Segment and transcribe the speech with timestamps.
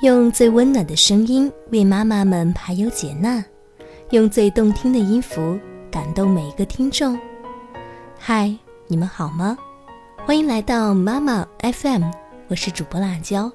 [0.00, 3.44] 用最温暖的声音为妈妈们排忧解难，
[4.10, 5.58] 用最动听的音符
[5.90, 7.18] 感动每一个听众。
[8.16, 8.54] 嗨，
[8.86, 9.58] 你们好吗？
[10.24, 12.04] 欢迎来到妈妈 FM，
[12.46, 13.50] 我是主播辣椒。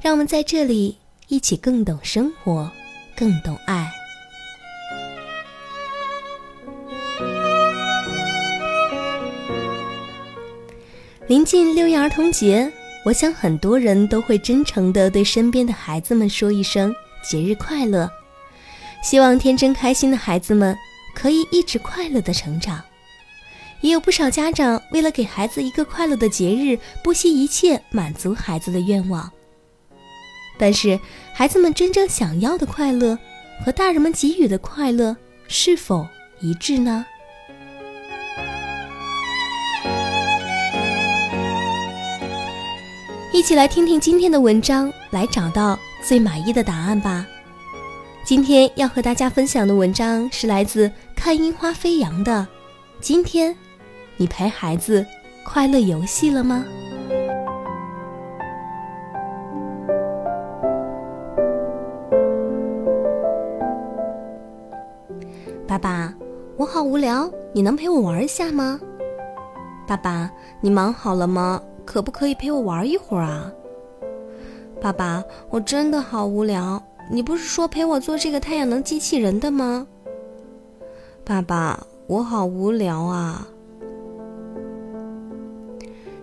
[0.00, 0.98] 让我们在这里
[1.28, 2.68] 一起更懂生活，
[3.16, 3.88] 更懂爱。
[11.28, 12.68] 临近六一儿童节。
[13.04, 18.10] 我想很多人都会真诚地对身边的孩子们说一声节日快乐，
[19.02, 20.74] 希望天真开心的孩子们
[21.14, 22.82] 可以一直快乐地成长。
[23.82, 29.30] 也有不少家长为了给孩子一个快乐的节日，不惜一切满足孩子的愿望。
[30.56, 30.98] 但是，
[31.34, 33.18] 孩子们真正想要的快乐
[33.62, 35.14] 和大人们给予的快乐
[35.46, 36.08] 是否
[36.40, 37.04] 一致呢？
[43.34, 47.26] 一起来听听今天的文章，来找到最满意的答案吧。
[48.22, 52.46] 今天要和大家分享的文章是来自《看樱花飞扬》的。
[53.00, 53.52] 今天，
[54.16, 55.04] 你陪孩子
[55.44, 56.64] 快乐游戏了吗？
[65.66, 66.14] 爸爸，
[66.56, 68.78] 我好无聊，你能陪我玩一下吗？
[69.88, 71.60] 爸爸，你忙好了吗？
[71.84, 73.52] 可不可以陪我玩一会儿啊，
[74.80, 75.22] 爸爸？
[75.50, 76.82] 我真的好无聊。
[77.10, 79.86] 你不是说陪我做这个太阳能机器人的吗？
[81.22, 83.46] 爸爸，我好无聊啊。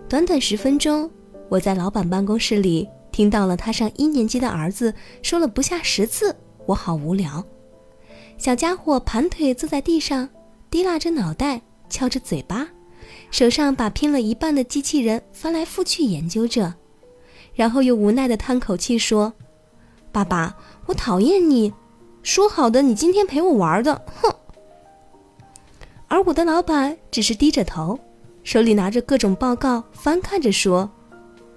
[0.08, 1.08] 短短十分钟，
[1.48, 6.34] 我在老板办公室里听到了他上一年级的儿子说了不下十次
[6.66, 7.44] “我好无聊”。
[8.36, 10.28] 小家伙盘腿坐在地上，
[10.68, 12.68] 低拉着脑袋，翘着嘴巴。
[13.32, 16.74] 手上把拼了一半的机器人翻来覆去研究着，
[17.54, 19.32] 然后又无奈地叹口气说
[20.12, 21.72] ：“爸爸，我讨厌你，
[22.22, 24.30] 说好的你今天陪我玩的，哼。”
[26.08, 27.98] 而我的老板只是低着头，
[28.44, 30.90] 手里拿着各种报告翻看着说：“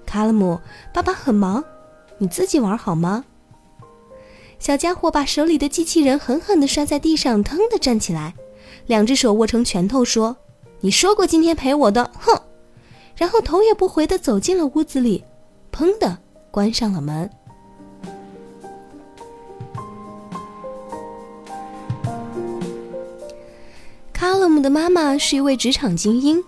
[0.07, 0.57] 卡勒姆，
[0.94, 1.62] 爸爸很忙，
[2.19, 3.25] 你自己玩好吗？”
[4.59, 8.34] 小家伙把手里的机器人狠狠地摔在地上，腾地站起来，
[8.88, 10.38] 两只手握成拳头说。
[10.85, 12.40] 你说过今天陪我的，哼！
[13.18, 15.23] 然后头也不回的走进了屋子里，
[15.72, 16.16] 砰的
[16.51, 17.28] 关上了门。
[24.13, 26.44] 卡勒姆的妈妈是一位职场精英，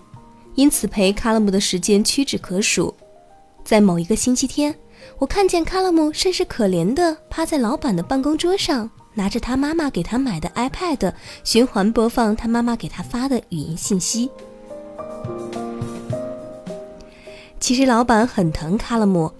[0.53, 2.93] 因此陪卡勒姆的时间屈指可数。
[3.63, 4.77] 在某一个星期天，
[5.17, 8.87] 我看见卡勒姆甚是可怜的趴在老板的办公桌上。
[9.17, 11.11] 拿着他妈妈给他买的 iPad，
[11.43, 14.29] 循环播放他妈妈给他发的语音信息。
[17.59, 19.31] 其实老板很疼卡勒姆，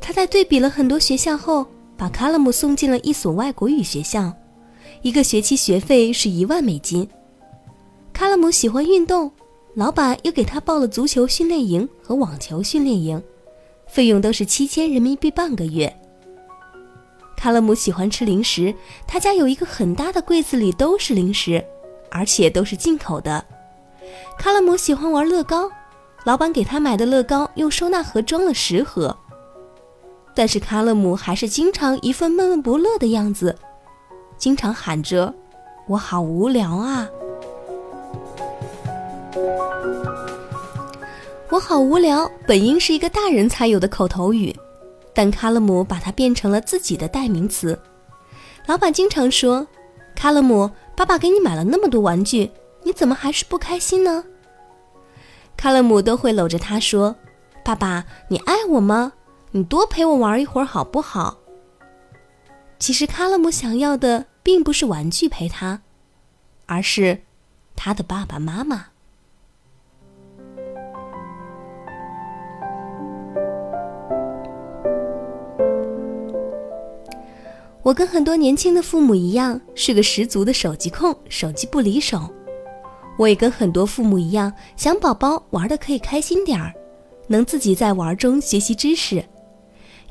[0.00, 4.32] 他在对比了很多学校后，把卡勒姆送进了一所外国语学校，
[5.02, 7.08] 一个学期学费是一万美金。
[8.12, 9.32] 卡勒姆喜欢运动，
[9.74, 13.20] 老板又给他报了足球训练营和网球训练营，
[13.88, 15.92] 费用都是七千人民币半个月。
[17.44, 18.74] 卡勒姆喜欢吃零食，
[19.06, 21.62] 他家有一个很大的柜子，里都是零食，
[22.10, 23.44] 而且都是进口的。
[24.38, 25.70] 卡勒姆喜欢玩乐高，
[26.24, 29.14] 老板给他买的乐高用收纳盒装了十盒。
[30.34, 33.54] 但是卡勒姆还是经常一副闷闷不乐的样子，
[34.38, 35.34] 经常喊着
[35.86, 37.06] ：“我好无聊啊！
[41.50, 44.56] 我好无聊！”本应是一个大人才有的口头语。
[45.14, 47.80] 但卡勒姆把它变成了自己的代名词。
[48.66, 49.66] 老板经常说
[50.16, 52.50] ：“卡勒姆，爸爸给你买了那么多玩具，
[52.82, 54.24] 你怎么还是不开心呢？”
[55.56, 57.14] 卡勒姆都会搂着他说
[57.64, 59.12] ：“爸爸，你爱我吗？
[59.52, 61.38] 你多陪我玩一会儿好不好？”
[62.80, 65.82] 其实卡勒姆想要的并不是玩具陪他，
[66.66, 67.22] 而是
[67.76, 68.86] 他的爸爸妈妈。
[77.84, 82.18] 我跟很多年轻的父母一样，是个十足的手机控，手机不离手。
[83.18, 86.72] 我也跟很多父母一样，想宝宝玩的可以开心点儿，
[87.26, 89.22] 能自己在玩中学习知识。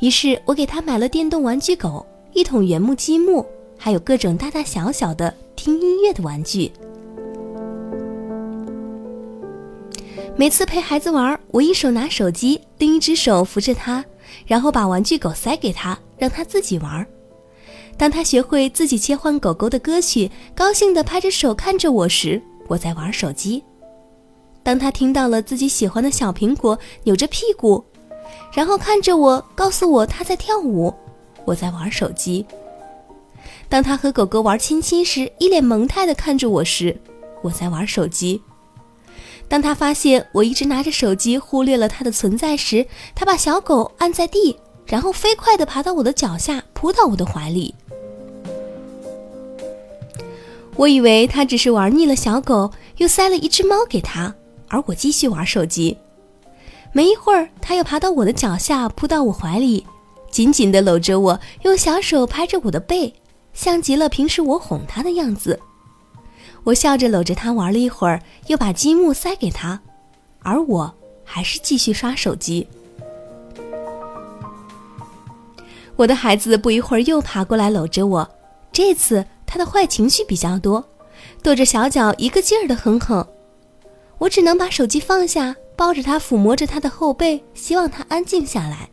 [0.01, 3.43] 于是我给他买了电动玩具狗，一桶原木积木，
[3.75, 6.71] 还有各种大大小小的听音乐的玩具。
[10.35, 14.05] 每次陪孩子玩，我一手拿手机，另一只手扶着他，
[14.45, 17.05] 然后把玩具狗塞给他，让他自己玩。
[18.03, 23.63] 当他学会自己切换狗狗的歌曲，高兴地拍着手看着我时，我在玩手机；
[24.61, 27.81] 当他听到了自己喜欢的小苹果扭着屁股，
[28.51, 30.93] 然后看着我告诉我他在跳舞，
[31.45, 32.45] 我在玩手机；
[33.69, 36.99] 当他和狗狗玩亲亲时，一脸萌态地看着我时，
[37.41, 38.37] 我在玩手机；
[39.47, 42.85] 当他发现我一直拿着手机，忽略了他的存在时，
[43.15, 47.73] 他把小狗按在地，然后飞快地爬到我的脚下，扑到我的怀里。
[50.75, 54.33] 我以为他只是玩腻了小狗，又塞了一只猫给他，
[54.67, 55.97] 而我继续玩手机。
[56.91, 59.85] 没一会儿，他又爬到我的脚下，扑到我怀里，
[60.29, 63.13] 紧紧地搂着我，用小手拍着我的背，
[63.53, 65.59] 像极了平时我哄他的样子。
[66.63, 69.81] 我笑着搂着他玩了一会儿，又把积木塞给他，
[70.41, 70.93] 而我
[71.23, 72.67] 还是继续刷手机。
[75.95, 78.29] 我的孩子不一会儿又爬过来搂着我，
[78.71, 79.25] 这次。
[79.45, 80.83] 他的坏情绪比较多，
[81.43, 83.23] 跺着小脚，一个劲儿的哼哼。
[84.17, 88.89] 我只能把手机放下，抱着他，抚摸着他的后背，希望他安静下来。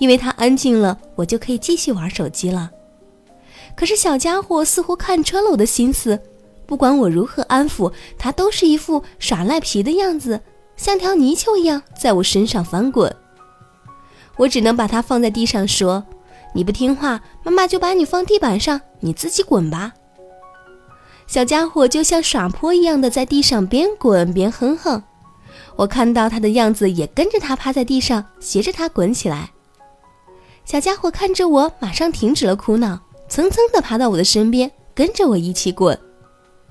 [0.00, 2.72] 因为他安静了，我就可以继续玩手机了。
[3.76, 6.20] 可是小家伙似乎看穿了我的心思，
[6.66, 10.40] 不管我如何安抚，他都是一副耍赖皮的样子，
[10.76, 13.14] 像条泥鳅一样在我身上翻滚。
[14.36, 16.04] 我只能把他放在地上说。
[16.54, 19.92] 你不听话，妈妈就把你放地板上，你自己滚吧。
[21.26, 25.02] 小家伙就像耍泼一样的在地上边滚边哼哼，
[25.74, 29.50] 我看到他的样子，也跟着他趴在地上，学着他滚起来。
[30.64, 35.98] 小家伙看着我，马上停止了哭闹，蹭蹭的爬到我的身边，跟着我一起滚，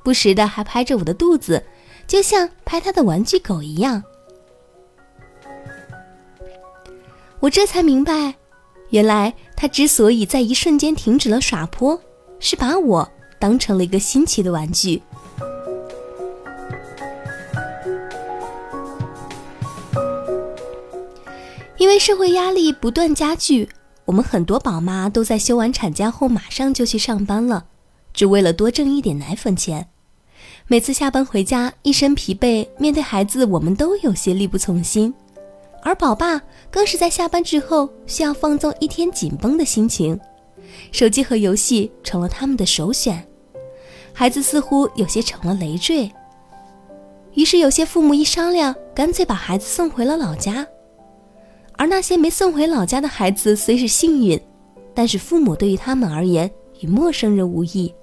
[0.03, 1.63] 不时的还拍着我的肚子，
[2.07, 4.01] 就像拍他的玩具狗一样。
[7.41, 8.33] 我这才明白，
[8.89, 9.33] 原来。
[9.55, 11.99] 他之所以在一瞬间停止了耍泼，
[12.39, 13.09] 是把我
[13.39, 15.01] 当成了一个新奇的玩具。
[21.77, 23.69] 因为社会压力不断加剧，
[24.05, 27.65] 我们很多宝妈都在休完产假后马上就去上班了，
[28.13, 29.87] 只为了多挣一点奶粉钱。
[30.67, 35.13] 每次下班回家，一身疲惫，面对孩子，我们都有些力不从心。
[35.85, 36.41] 而宝爸
[36.71, 40.19] 更是在下班之后需要放纵一天紧绷的心情，
[40.91, 43.23] 手机和游戏成了他们的首选，
[44.11, 46.11] 孩子似乎有些成了累赘。
[47.35, 50.65] 于是有些父母一商量，干脆把孩子送回了老家。
[51.77, 54.41] 而那些没送回老家的孩子虽是幸运，
[54.95, 56.49] 但是父母对于他们而言
[56.79, 57.93] 与陌生人无异，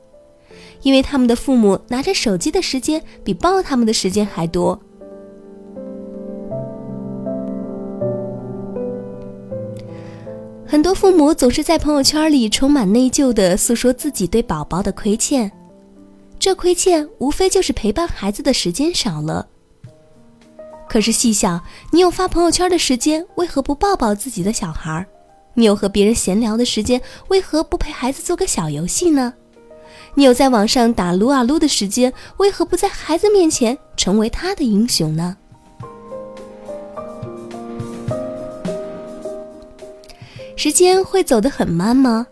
[0.83, 4.81] 因为他们的父母拿着手机的时间比抱他们的时间还多。
[10.73, 15.53] 很多父母总是在朋友圈里充满内疚地诉说自己对宝宝的亏欠，
[16.39, 19.47] 这亏欠无非就是陪伴孩子的时间少了。
[20.89, 25.07] 可是细想，你有发朋友圈的时间，为何不抱抱自己的小孩？
[25.53, 26.99] 你有和别人闲聊的时间，
[27.29, 29.35] 为何不陪孩子做个小游戏呢？
[30.15, 35.37] 你有在网上打撸啊撸的时间，为何不在孩子面前成为他的英雄呢？
[40.63, 42.25] 时间会走得很慢吗？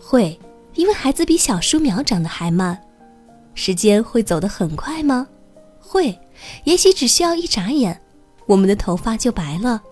[0.00, 0.38] 会，
[0.76, 2.80] 因为孩子比小树苗长得还慢。
[3.54, 5.26] 时间会走得很快吗？
[5.80, 6.16] 会，
[6.62, 8.00] 也许只需要一眨眼，
[8.46, 9.82] 我们的头发就白了，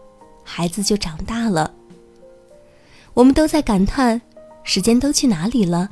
[0.44, 1.74] 孩子就长大了。
[3.12, 4.22] 我们都在感叹，
[4.62, 5.90] 时间都去哪里了？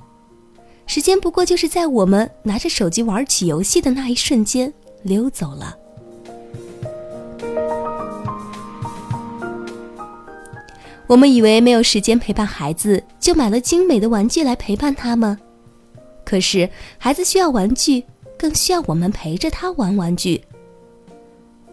[0.86, 5.76] 时间不过就是在我们拿着手机玩起游戏的那一瞬间溜走了。
[11.08, 15.36] 我们以为没有时间陪伴孩子，就买了精美的玩具来陪伴他们。
[16.22, 18.04] 可是，孩子需要玩具，
[18.38, 20.44] 更需要我们陪着他玩玩具。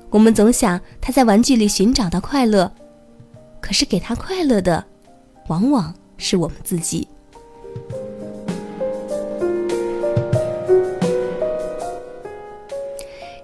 [0.09, 2.71] 我们总想他在玩具里寻找到快乐，
[3.59, 4.81] 可是给他快乐的，
[5.47, 7.05] 往往是我们自己。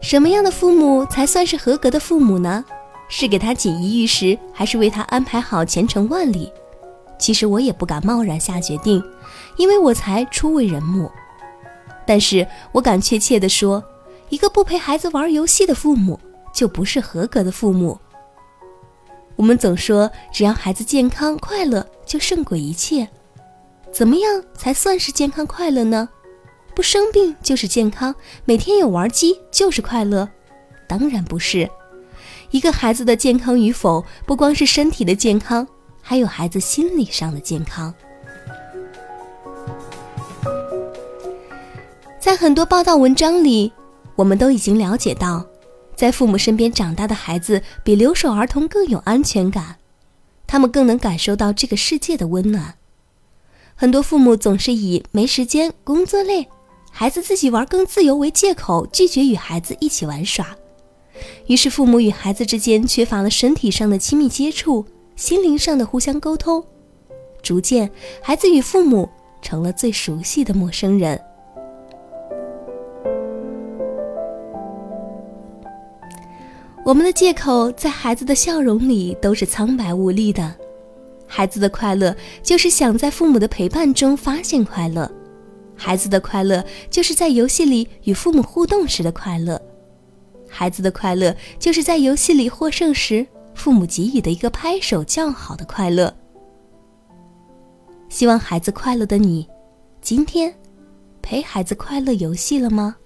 [0.02, 2.64] 什么样的父母才算是合格的父母呢？
[3.12, 6.52] 是给他锦衣玉食，还是为他安排好前程万里？
[7.20, 9.04] 其实我也不敢贸然下决定，
[9.58, 11.12] 因为我才初为人母。
[12.08, 13.84] 但是我敢确切地说，
[14.30, 16.18] 一个不陪孩子玩游戏的父母，
[16.54, 18.00] 就不是合格的父母。
[19.36, 23.08] 我们总说，只要孩子健康快乐，就胜过一切。
[23.92, 26.08] 怎么样才算是健康快乐呢？
[26.74, 28.16] 不生病就是健康，
[28.46, 30.30] 每天有玩机就是快乐？
[30.88, 31.70] 当然不是。
[32.52, 35.66] 一个孩子的健康与否，不光是身体的健康，
[36.02, 37.94] 还有孩子心理上的健康。
[42.20, 43.72] 在很多报道文章里，
[44.16, 45.46] 我们都已经了解到，
[45.96, 49.78] 在父母身边长大的孩子比留守儿童更有安全感，
[50.46, 52.76] 他们更能感受到这个世界的温暖，
[53.76, 56.48] 很多父母总是以没时间、工作累、
[56.92, 60.46] 孩子自己玩更自由为借口，拒绝与孩子一起玩耍。
[61.48, 64.86] 于是，父母与孩子之间缺乏了身体上的亲密接触，
[65.16, 66.64] 心灵上的互相沟通。
[67.42, 67.90] 逐渐，
[68.22, 69.10] 孩子与父母
[69.42, 71.20] 成了最熟悉的陌生人。
[76.84, 80.54] 我们的借口在孩子的笑容里都是苍白无力的。
[81.28, 82.14] 孩子的快乐
[82.44, 85.10] 就是想在父母的陪伴中发现快乐，
[85.76, 89.62] 孩子的快乐就是在游戏里与父母互动时的快乐，
[90.52, 96.14] 孩子的快乐就是在游戏里获胜时父母给予的一个拍手叫好的快乐。
[98.10, 99.48] 希望孩子快乐的你，
[100.02, 100.54] 今天
[101.22, 102.98] 陪孩子快乐游戏了吗？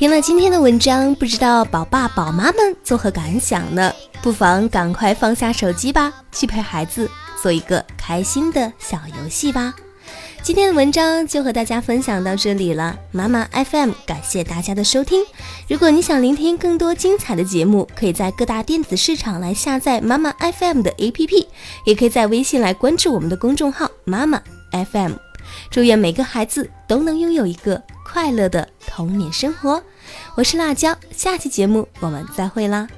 [0.00, 3.92] 听了今天的文章，不知道宝爸宝妈们作何感想呢？
[4.22, 7.06] 不妨赶快放下手机吧，去陪孩子
[7.42, 9.74] 做一个开心的小游戏吧。
[10.40, 15.22] 今天的文章就和大家分享到这里了，妈妈 FM 感谢大家的收听。
[15.68, 21.46] 如果你想聆听更多精彩的节目，可以在各大电子市场来下载妈妈 FM 的 APP，
[21.84, 24.40] 也可以在微信来关注我们的公众号妈妈
[24.72, 25.12] FM。
[25.70, 29.82] 祝愿每个孩子都能拥有一个快乐的童年生活。
[30.34, 32.88] 我是辣椒，下期节目我们再会啦。